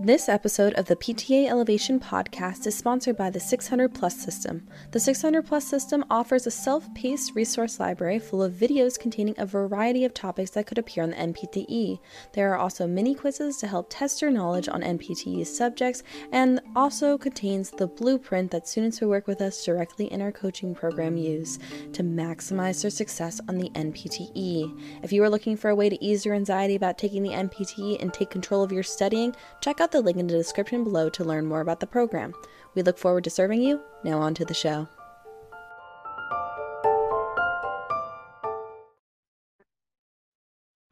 [0.00, 4.64] This episode of the PTA Elevation podcast is sponsored by the 600 Plus system.
[4.92, 9.44] The 600 Plus system offers a self paced resource library full of videos containing a
[9.44, 11.98] variety of topics that could appear on the NPTE.
[12.32, 17.18] There are also mini quizzes to help test your knowledge on NPTE subjects and also
[17.18, 21.58] contains the blueprint that students who work with us directly in our coaching program use
[21.92, 25.02] to maximize their success on the NPTE.
[25.02, 28.00] If you are looking for a way to ease your anxiety about taking the NPTE
[28.00, 31.08] and take control of your studying, check out out the link in the description below
[31.08, 32.34] to learn more about the program.
[32.74, 33.80] We look forward to serving you.
[34.04, 34.86] Now, on to the show.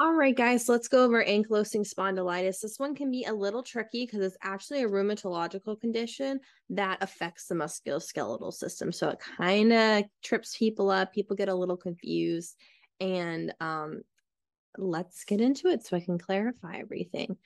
[0.00, 2.60] All right, guys, let's go over ankylosing spondylitis.
[2.60, 7.46] This one can be a little tricky because it's actually a rheumatological condition that affects
[7.46, 8.92] the musculoskeletal system.
[8.92, 11.12] So it kind of trips people up.
[11.12, 12.56] People get a little confused.
[13.00, 14.02] And um,
[14.78, 17.36] let's get into it so I can clarify everything.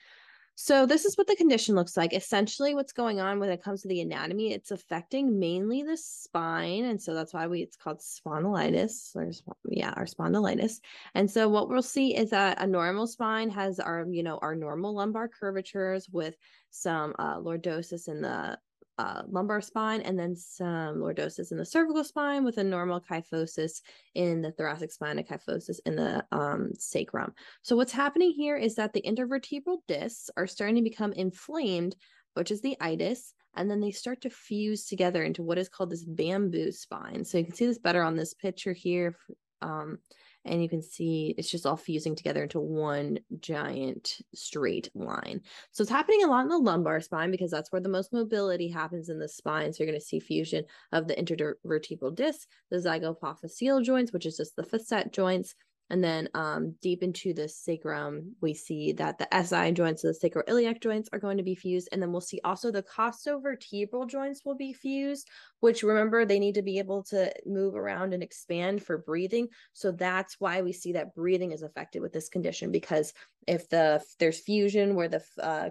[0.63, 2.13] So this is what the condition looks like.
[2.13, 6.83] Essentially, what's going on when it comes to the anatomy, it's affecting mainly the spine,
[6.85, 9.31] and so that's why we it's called spondylitis, or
[9.67, 10.73] yeah, our spondylitis.
[11.15, 14.53] And so what we'll see is that a normal spine has our you know our
[14.53, 16.37] normal lumbar curvatures with
[16.69, 18.59] some uh, lordosis in the
[19.01, 23.81] uh, lumbar spine and then some lordosis in the cervical spine with a normal kyphosis
[24.13, 27.33] in the thoracic spine and kyphosis in the um, sacrum.
[27.63, 31.95] So what's happening here is that the intervertebral discs are starting to become inflamed,
[32.35, 35.89] which is the itis, and then they start to fuse together into what is called
[35.89, 37.25] this bamboo spine.
[37.25, 39.15] So you can see this better on this picture here.
[39.63, 39.97] Um,
[40.45, 45.41] and you can see it's just all fusing together into one giant straight line.
[45.71, 48.67] So it's happening a lot in the lumbar spine because that's where the most mobility
[48.67, 49.71] happens in the spine.
[49.71, 54.37] So you're going to see fusion of the intervertebral disc, the zygapophyseal joints, which is
[54.37, 55.55] just the facet joints,
[55.91, 60.29] and then um, deep into the sacrum, we see that the SI joints, so the
[60.29, 61.89] sacroiliac joints, are going to be fused.
[61.91, 65.27] And then we'll see also the costovertebral joints will be fused,
[65.59, 69.49] which remember they need to be able to move around and expand for breathing.
[69.73, 73.11] So that's why we see that breathing is affected with this condition because
[73.45, 75.69] if the if there's fusion where the uh,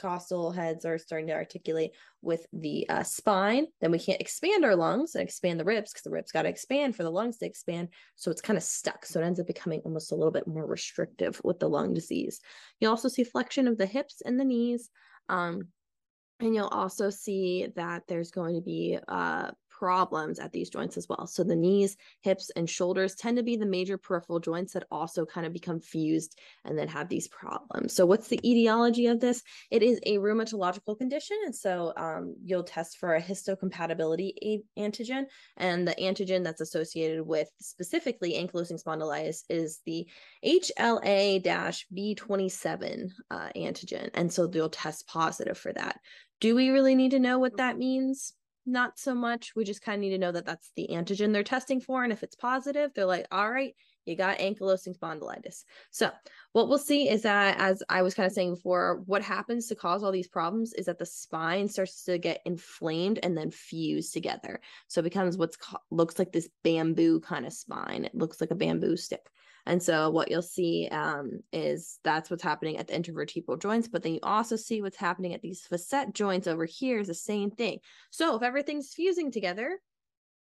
[0.00, 4.76] costal heads are starting to articulate with the uh, spine, then we can't expand our
[4.76, 7.46] lungs and expand the ribs because the ribs got to expand for the lungs to
[7.46, 7.88] expand.
[8.16, 9.04] So it's kind of stuck.
[9.04, 12.40] So it ends up becoming almost a little bit more restrictive with the lung disease.
[12.80, 14.90] You also see flexion of the hips and the knees.
[15.28, 15.68] Um,
[16.40, 21.08] and you'll also see that there's going to be uh, problems at these joints as
[21.08, 21.26] well.
[21.26, 25.24] So the knees, hips, and shoulders tend to be the major peripheral joints that also
[25.24, 27.94] kind of become fused and then have these problems.
[27.94, 29.42] So what's the etiology of this?
[29.70, 31.38] It is a rheumatological condition.
[31.46, 35.24] And so um, you'll test for a histocompatibility antigen.
[35.56, 40.06] And the antigen that's associated with specifically ankylosing spondylitis is the
[40.44, 44.10] HLA-B27 uh, antigen.
[44.12, 45.98] And so they'll test positive for that.
[46.38, 48.34] Do we really need to know what that means?
[48.66, 49.52] Not so much.
[49.56, 52.04] We just kind of need to know that that's the antigen they're testing for.
[52.04, 55.64] And if it's positive, they're like, all right, you got ankylosing spondylitis.
[55.90, 56.10] So,
[56.52, 59.74] what we'll see is that, as I was kind of saying before, what happens to
[59.74, 64.10] cause all these problems is that the spine starts to get inflamed and then fuse
[64.10, 64.60] together.
[64.88, 68.04] So, it becomes what's called, looks like this bamboo kind of spine.
[68.04, 69.26] It looks like a bamboo stick.
[69.66, 74.02] And so what you'll see um, is that's what's happening at the intervertebral joints, but
[74.02, 77.50] then you also see what's happening at these facet joints over here is the same
[77.50, 77.78] thing.
[78.10, 79.78] So if everything's fusing together,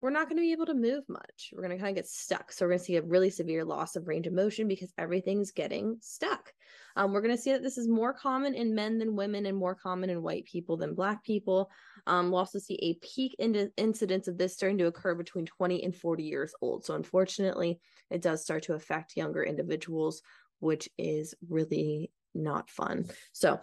[0.01, 1.51] we're not going to be able to move much.
[1.51, 2.51] We're going to kind of get stuck.
[2.51, 5.51] So we're going to see a really severe loss of range of motion because everything's
[5.51, 6.53] getting stuck.
[6.99, 9.55] Um, we're going to see that this is more common in men than women and
[9.55, 11.71] more common in white people than black people.
[12.07, 15.81] Um, we'll also see a peak in- incidence of this starting to occur between 20
[15.81, 16.83] and 40 years old.
[16.83, 17.79] So unfortunately,
[18.09, 20.21] it does start to affect younger individuals,
[20.59, 23.05] which is really not fun.
[23.31, 23.61] So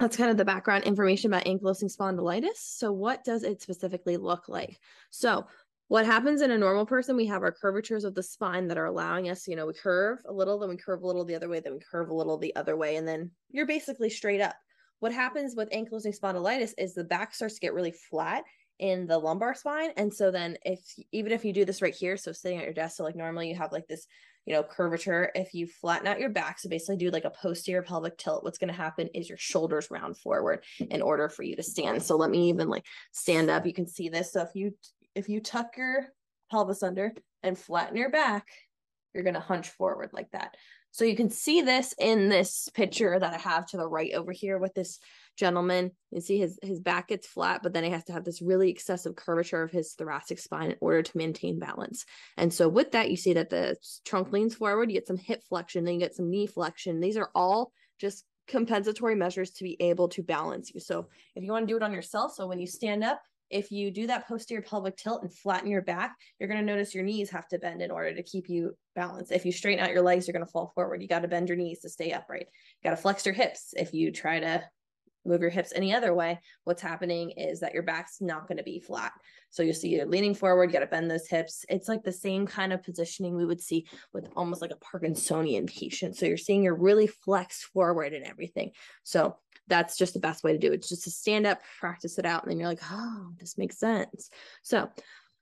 [0.00, 2.56] that's kind of the background information about ankylosing spondylitis.
[2.56, 4.78] So, what does it specifically look like?
[5.10, 5.46] So,
[5.88, 8.86] what happens in a normal person, we have our curvatures of the spine that are
[8.86, 11.48] allowing us, you know, we curve a little, then we curve a little the other
[11.48, 14.54] way, then we curve a little the other way, and then you're basically straight up.
[15.00, 18.44] What happens with ankylosing spondylitis is the back starts to get really flat
[18.78, 19.90] in the lumbar spine.
[19.96, 20.80] And so then if
[21.12, 23.48] even if you do this right here, so sitting at your desk, so like normally
[23.48, 24.06] you have like this
[24.48, 25.30] you know, curvature.
[25.34, 28.56] If you flatten out your back, so basically do like a posterior pelvic tilt, what's
[28.56, 32.02] going to happen is your shoulders round forward in order for you to stand.
[32.02, 33.66] So let me even like stand up.
[33.66, 34.32] You can see this.
[34.32, 34.74] So if you
[35.18, 36.06] if you tuck your
[36.50, 37.12] pelvis under
[37.42, 38.46] and flatten your back,
[39.12, 40.56] you're going to hunch forward like that.
[40.90, 44.32] So you can see this in this picture that I have to the right over
[44.32, 44.98] here with this
[45.36, 45.90] gentleman.
[46.10, 48.70] You see his his back gets flat, but then he has to have this really
[48.70, 52.06] excessive curvature of his thoracic spine in order to maintain balance.
[52.36, 55.42] And so with that, you see that the trunk leans forward, you get some hip
[55.48, 57.00] flexion, then you get some knee flexion.
[57.00, 60.80] These are all just compensatory measures to be able to balance you.
[60.80, 63.20] So if you want to do it on yourself, so when you stand up,
[63.50, 66.94] if you do that posterior pelvic tilt and flatten your back, you're going to notice
[66.94, 69.32] your knees have to bend in order to keep you balanced.
[69.32, 71.02] If you straighten out your legs, you're going to fall forward.
[71.02, 72.46] You got to bend your knees to stay upright.
[72.82, 73.74] You got to flex your hips.
[73.76, 74.64] If you try to
[75.24, 78.64] move your hips any other way, what's happening is that your back's not going to
[78.64, 79.12] be flat.
[79.50, 81.64] So you'll see you're leaning forward, you got to bend those hips.
[81.68, 85.68] It's like the same kind of positioning we would see with almost like a Parkinsonian
[85.68, 86.16] patient.
[86.16, 88.72] So you're seeing you're really flexed forward and everything.
[89.04, 89.36] So
[89.68, 90.76] that's just the best way to do it.
[90.76, 93.78] It's just to stand up, practice it out, and then you're like, oh, this makes
[93.78, 94.30] sense.
[94.62, 94.90] So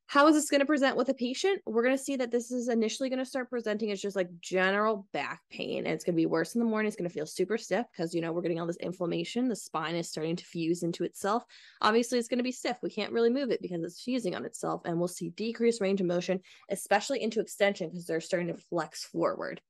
[0.09, 1.61] how is this going to present with a patient?
[1.67, 4.29] We're going to see that this is initially going to start presenting as just like
[4.41, 5.79] general back pain.
[5.79, 6.87] And it's going to be worse in the morning.
[6.87, 9.49] It's going to feel super stiff because, you know, we're getting all this inflammation.
[9.49, 11.45] The spine is starting to fuse into itself.
[11.83, 12.79] Obviously, it's going to be stiff.
[12.83, 14.83] We can't really move it because it's fusing on itself.
[14.85, 16.41] And we'll see decreased range of motion,
[16.71, 19.61] especially into extension because they're starting to flex forward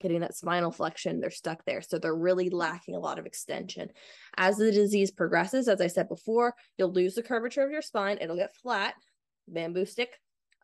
[0.00, 1.80] getting that spinal flexion, they're stuck there.
[1.80, 3.90] So they're really lacking a lot of extension.
[4.36, 8.18] As the disease progresses, as I said before, you'll lose the curvature of your spine,
[8.20, 8.94] it'll get flat
[9.48, 10.10] bamboo stick.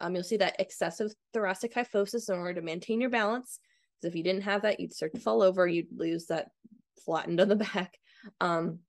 [0.00, 3.60] Um, you'll see that excessive thoracic kyphosis in order to maintain your balance.
[4.00, 6.48] Because if you didn't have that, you'd start to fall over, you'd lose that
[7.04, 7.98] flattened on the back.
[8.40, 8.80] Um,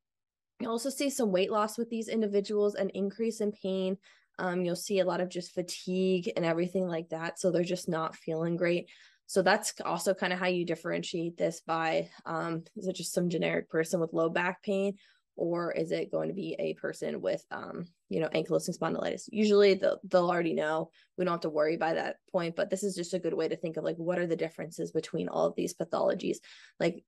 [0.59, 3.97] you also see some weight loss with these individuals, an increase in pain.
[4.39, 7.39] Um, you'll see a lot of just fatigue and everything like that.
[7.39, 8.89] So they're just not feeling great.
[9.27, 13.29] So that's also kind of how you differentiate this by um, is it just some
[13.29, 14.95] generic person with low back pain
[15.35, 19.23] or is it going to be a person with um you know ankylosing spondylitis?
[19.31, 20.91] Usually they'll, they'll already know.
[21.17, 23.47] We don't have to worry by that point but this is just a good way
[23.47, 26.37] to think of like what are the differences between all of these pathologies?
[26.79, 27.03] Like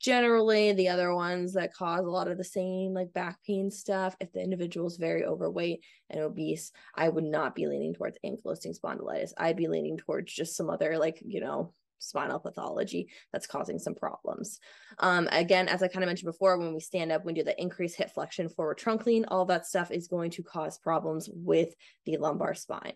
[0.00, 4.16] generally the other ones that cause a lot of the same like back pain stuff
[4.20, 8.76] if the individual is very overweight and obese i would not be leaning towards ankylosing
[8.76, 13.78] spondylitis i'd be leaning towards just some other like you know spinal pathology that's causing
[13.78, 14.58] some problems.
[14.98, 17.60] Um, again, as I kind of mentioned before, when we stand up, we do the
[17.60, 21.74] increased hip flexion, forward trunk lean, all that stuff is going to cause problems with
[22.06, 22.94] the lumbar spine.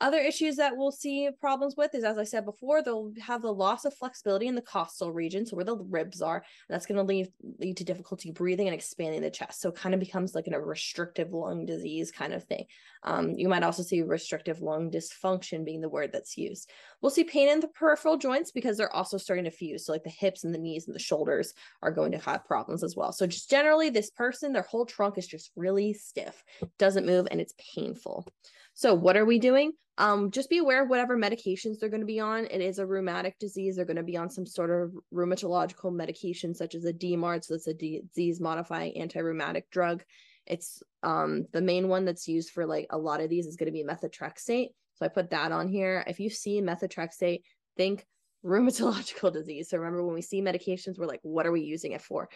[0.00, 3.52] Other issues that we'll see problems with is, as I said before, they'll have the
[3.52, 6.44] loss of flexibility in the costal region, so where the ribs are.
[6.68, 9.60] that's going to lead lead to difficulty breathing and expanding the chest.
[9.60, 12.66] So it kind of becomes like a restrictive lung disease kind of thing.
[13.04, 16.70] Um, you might also see restrictive lung dysfunction being the word that's used.
[17.00, 19.86] We'll see pain in the peripheral joints because they're also starting to fuse.
[19.86, 22.82] So like the hips and the knees and the shoulders are going to have problems
[22.82, 23.12] as well.
[23.12, 26.42] So just generally, this person, their whole trunk is just really stiff,
[26.78, 28.26] doesn't move, and it's painful.
[28.74, 29.72] So what are we doing?
[29.96, 32.46] Um, just be aware of whatever medications they're going to be on.
[32.46, 33.76] It is a rheumatic disease.
[33.76, 37.44] They're going to be on some sort of rheumatological medication, such as a DMARD.
[37.44, 40.02] So it's a disease modifying anti-rheumatic drug.
[40.46, 43.66] It's um the main one that's used for like a lot of these is going
[43.66, 44.68] to be methotrexate.
[44.94, 46.04] So I put that on here.
[46.06, 47.42] If you see methotrexate,
[47.76, 48.04] think
[48.44, 49.70] rheumatological disease.
[49.70, 52.28] So remember when we see medications, we're like, what are we using it for?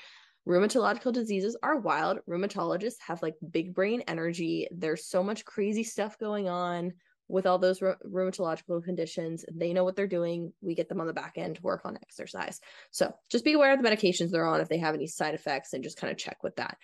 [0.48, 2.20] Rheumatological diseases are wild.
[2.28, 4.66] Rheumatologists have like big brain energy.
[4.70, 6.94] There's so much crazy stuff going on
[7.28, 9.44] with all those rheumatological conditions.
[9.52, 10.54] They know what they're doing.
[10.62, 12.60] We get them on the back end to work on exercise.
[12.90, 15.74] So just be aware of the medications they're on if they have any side effects
[15.74, 16.78] and just kind of check with that.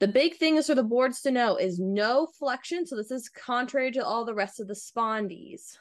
[0.00, 2.86] The big thing is for the boards to know is no flexion.
[2.86, 5.78] So this is contrary to all the rest of the spondies.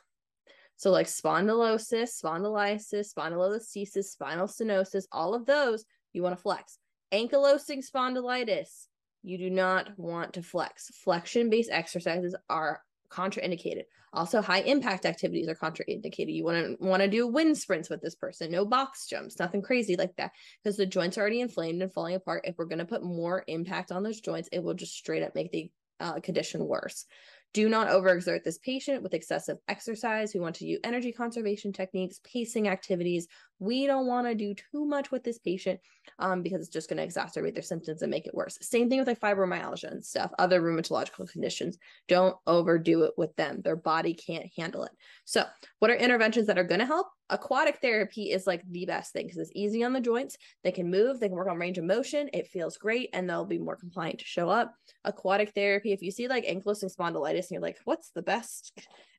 [0.77, 5.83] So like spondylosis, spondylitis, spondylolisthesis, spinal stenosis, all of those
[6.13, 6.79] you want to flex
[7.11, 8.87] ankylosing spondylitis,
[9.23, 10.89] you do not want to flex.
[11.03, 13.83] Flexion based exercises are contraindicated.
[14.13, 16.33] Also, high impact activities are contraindicated.
[16.33, 19.61] You want to want to do wind sprints with this person, no box jumps, nothing
[19.61, 20.31] crazy like that,
[20.63, 22.45] because the joints are already inflamed and falling apart.
[22.45, 25.35] If we're going to put more impact on those joints, it will just straight up
[25.35, 27.05] make the uh, condition worse.
[27.53, 30.33] Do not overexert this patient with excessive exercise.
[30.33, 33.27] We want to do energy conservation techniques, pacing activities.
[33.59, 35.79] We don't want to do too much with this patient
[36.19, 38.57] um, because it's just going to exacerbate their symptoms and make it worse.
[38.61, 41.77] Same thing with like fibromyalgia and stuff, other rheumatological conditions.
[42.07, 43.61] Don't overdo it with them.
[43.63, 44.91] Their body can't handle it.
[45.25, 45.43] So,
[45.79, 47.07] what are interventions that are going to help?
[47.29, 50.37] Aquatic therapy is like the best thing because it's easy on the joints.
[50.63, 52.29] They can move, they can work on range of motion.
[52.33, 54.73] It feels great, and they'll be more compliant to show up.
[55.03, 58.71] Aquatic therapy, if you see like ankylosing spondylitis and you're like, what's the best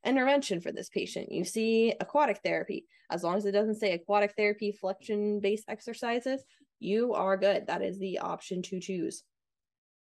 [0.05, 1.33] intervention for this patient?
[1.33, 2.87] You see aquatic therapy.
[3.11, 6.43] As long as it doesn't say aquatic therapy, flexion based exercises,
[6.81, 7.67] you are good.
[7.67, 9.25] That is the option to choose.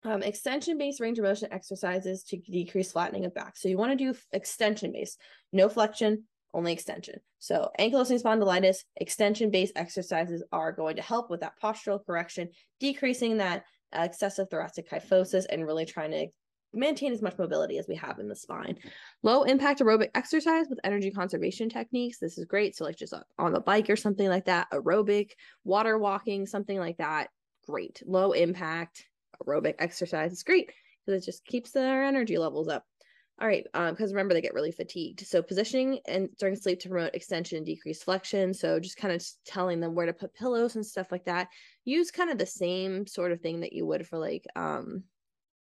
[0.05, 3.57] Um, extension based range of motion exercises to decrease flattening of back.
[3.57, 5.21] So you want to do extension based,
[5.53, 6.25] no flexion,
[6.55, 7.21] only extension.
[7.39, 12.49] So ankylosing spondylitis, extension based exercises are going to help with that postural correction,
[12.81, 16.29] decreasing that excessive thoracic kyphosis and really trying to
[16.77, 18.79] maintain as much mobility as we have in the spine.
[19.23, 22.19] Low impact aerobic exercise with energy conservation techniques.
[22.19, 22.77] This is great.
[22.77, 25.33] So, like just on the bike or something like that, aerobic,
[25.65, 27.31] water walking, something like that.
[27.67, 28.03] Great.
[28.07, 29.07] Low impact
[29.45, 30.71] aerobic exercise is great
[31.05, 32.85] because it just keeps their energy levels up.
[33.39, 35.27] All right, because um, remember they get really fatigued.
[35.27, 38.55] So positioning and during sleep to promote extension and decrease flexion.
[38.55, 41.49] So just kind of telling them where to put pillows and stuff like that.
[41.85, 45.03] Use kind of the same sort of thing that you would for like um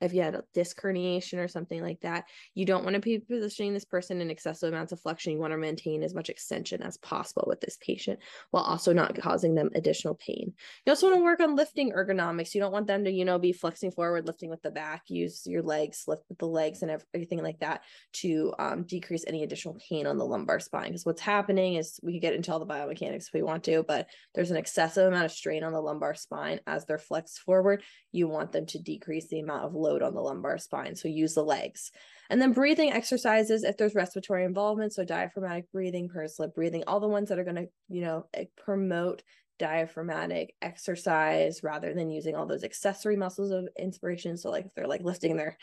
[0.00, 3.18] if you had a disc herniation or something like that, you don't want to be
[3.18, 5.32] positioning this person in excessive amounts of flexion.
[5.32, 8.18] You want to maintain as much extension as possible with this patient
[8.50, 10.54] while also not causing them additional pain.
[10.86, 12.54] You also want to work on lifting ergonomics.
[12.54, 15.42] You don't want them to, you know, be flexing forward, lifting with the back, use
[15.46, 17.82] your legs, lift with the legs and everything like that
[18.14, 20.88] to um, decrease any additional pain on the lumbar spine.
[20.88, 23.82] Because what's happening is we could get into all the biomechanics if we want to,
[23.82, 27.82] but there's an excessive amount of strain on the lumbar spine as they're flexed forward.
[28.12, 30.94] You want them to decrease the amount of load load on the lumbar spine.
[30.94, 31.90] So use the legs.
[32.30, 34.92] And then breathing exercises if there's respiratory involvement.
[34.92, 38.26] So diaphragmatic breathing, pursed lip breathing, all the ones that are going to, you know,
[38.34, 39.22] eh, promote
[39.58, 44.36] diaphragmatic exercise rather than using all those accessory muscles of inspiration.
[44.36, 45.58] So like if they're like lifting their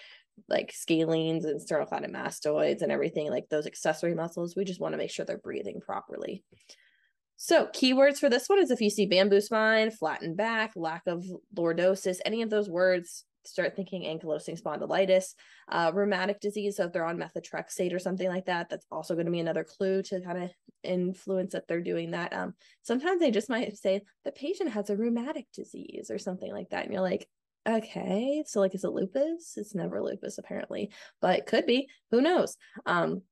[0.50, 5.10] like scalenes and sternocleidomastoids and everything, like those accessory muscles, we just want to make
[5.10, 6.44] sure they're breathing properly.
[7.40, 11.24] So, keywords for this one is if you see bamboo spine, flattened back, lack of
[11.56, 15.34] lordosis, any of those words, start thinking ankylosing spondylitis,
[15.72, 16.78] uh, rheumatic disease.
[16.78, 19.64] So if they're on methotrexate or something like that, that's also going to be another
[19.64, 20.52] clue to kind of
[20.84, 22.34] influence that they're doing that.
[22.34, 26.70] Um, sometimes they just might say the patient has a rheumatic disease or something like
[26.70, 27.28] that, and you're like,
[27.68, 29.54] okay, so like, is it lupus?
[29.58, 31.90] It's never lupus apparently, but it could be.
[32.12, 32.56] Who knows?
[32.86, 33.24] Um,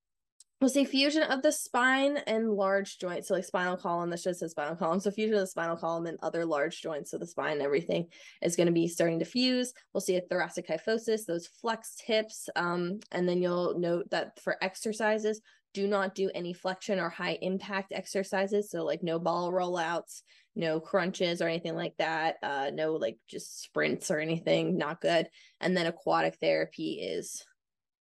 [0.61, 3.27] We'll see fusion of the spine and large joints.
[3.27, 5.01] So like spinal column, this just says spinal column.
[5.01, 7.11] So fusion of the spinal column and other large joints.
[7.11, 8.07] So the spine, and everything
[8.41, 9.73] is going to be starting to fuse.
[9.93, 12.47] We'll see a thoracic kyphosis, those flexed hips.
[12.55, 15.41] Um, and then you'll note that for exercises,
[15.73, 18.71] do not do any flexion or high impact exercises.
[18.71, 20.21] So like no ball rollouts,
[20.55, 22.37] no crunches or anything like that.
[22.41, 25.27] Uh, no like just sprints or anything, not good.
[25.59, 27.43] And then aquatic therapy is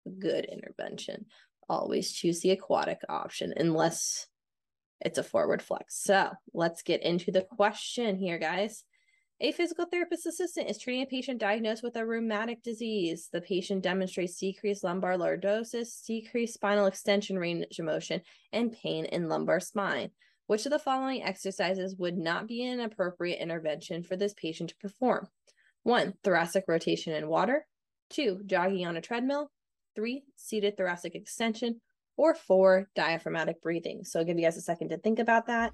[0.07, 1.27] a good intervention
[1.69, 4.27] always choose the aquatic option unless
[5.01, 6.03] it's a forward flex.
[6.03, 8.85] So let's get into the question here, guys.
[9.41, 13.29] A physical therapist assistant is treating a patient diagnosed with a rheumatic disease.
[13.33, 18.23] The patient demonstrates decreased lumbar lordosis, decreased spinal extension range of motion,
[18.53, 20.11] and pain in lumbar spine.
[20.49, 24.77] Which of the following exercises would not be an appropriate intervention for this patient to
[24.77, 25.29] perform?
[25.85, 27.65] One, thoracic rotation in water.
[28.11, 29.53] Two, jogging on a treadmill
[29.99, 31.81] three, seated thoracic extension,
[32.17, 34.05] or four, diaphragmatic breathing.
[34.05, 35.73] So I'll give you guys a second to think about that.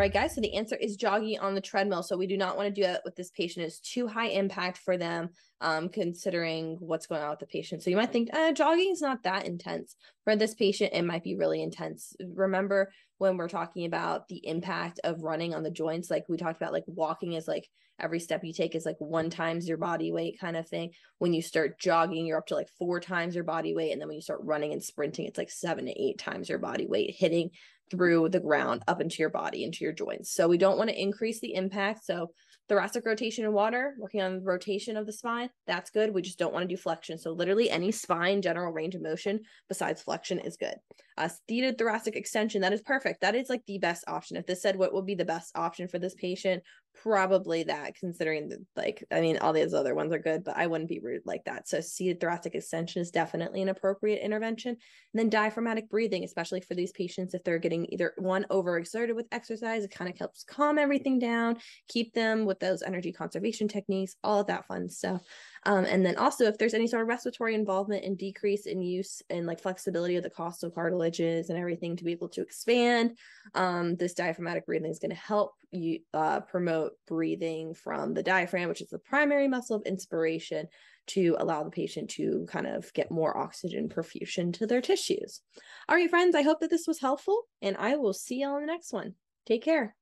[0.00, 0.34] Right, guys.
[0.34, 2.02] So the answer is jogging on the treadmill.
[2.02, 3.66] So we do not want to do that with this patient.
[3.66, 5.30] It's too high impact for them
[5.60, 7.82] um, considering what's going on with the patient.
[7.82, 9.96] So you might think uh, jogging is not that intense.
[10.24, 12.14] For this patient, it might be really intense.
[12.34, 16.60] Remember when we're talking about the impact of running on the joints, like we talked
[16.60, 17.68] about, like walking is like
[18.00, 20.90] every step you take is like one times your body weight kind of thing.
[21.18, 23.92] When you start jogging, you're up to like four times your body weight.
[23.92, 26.58] And then when you start running and sprinting, it's like seven to eight times your
[26.58, 27.50] body weight hitting
[27.90, 30.32] through the ground up into your body, into your joints.
[30.32, 32.04] So we don't want to increase the impact.
[32.04, 32.32] So
[32.68, 36.14] thoracic rotation in water, working on the rotation of the spine, that's good.
[36.14, 37.18] We just don't want to do flexion.
[37.18, 40.76] So literally any spine general range of motion besides flexion is good.
[41.18, 43.20] Uh, seated thoracic extension, that is perfect.
[43.20, 44.36] That is like the best option.
[44.36, 46.62] If this said what would be the best option for this patient,
[47.02, 50.88] probably that considering like, I mean, all these other ones are good, but I wouldn't
[50.88, 51.68] be rude like that.
[51.68, 54.70] So seated thoracic extension is definitely an appropriate intervention.
[54.70, 54.78] And
[55.14, 59.84] then diaphragmatic breathing, especially for these patients, if they're getting either one overexerted with exercise,
[59.84, 64.40] it kind of helps calm everything down, keep them with those energy conservation techniques, all
[64.40, 65.22] of that fun stuff.
[65.64, 69.22] Um, and then also if there's any sort of respiratory involvement and decrease in use
[69.28, 73.16] and like flexibility of the costal cartilages and everything to be able to expand,
[73.54, 78.68] um, this diaphragmatic breathing is going to help you uh, promote breathing from the diaphragm,
[78.68, 80.66] which is the primary muscle of inspiration
[81.08, 85.40] to allow the patient to kind of get more oxygen perfusion to their tissues.
[85.88, 88.60] All right, friends, I hope that this was helpful and I will see you on
[88.60, 89.14] the next one.
[89.46, 89.96] Take care.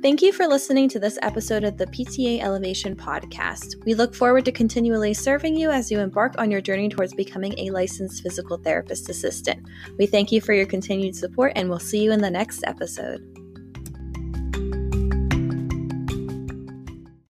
[0.00, 3.84] Thank you for listening to this episode of the PTA Elevation Podcast.
[3.84, 7.58] We look forward to continually serving you as you embark on your journey towards becoming
[7.58, 9.66] a licensed physical therapist assistant.
[9.98, 13.37] We thank you for your continued support and we'll see you in the next episode.